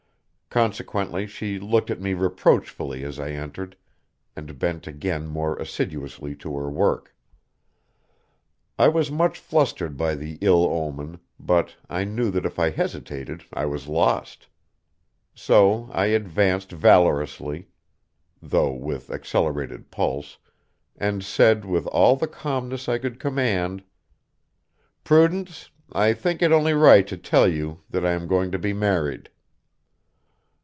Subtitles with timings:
[0.53, 3.77] Consequently she looked at me reproachfully as I entered,
[4.35, 7.15] and bent again more assiduously to her work.
[8.77, 13.45] I was much flustered by the ill omen, but I knew that if I hesitated
[13.53, 14.47] I was lost;
[15.33, 17.69] so I advanced valorously,
[18.41, 20.37] though with accelerated pulse,
[20.97, 23.85] and said with all the calmness I could command:
[25.05, 28.73] "Prudence, I think it only right to tell you that I am going to be
[28.73, 29.29] married."